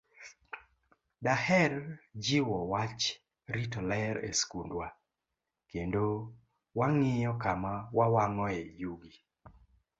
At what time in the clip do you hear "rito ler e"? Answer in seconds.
3.55-4.31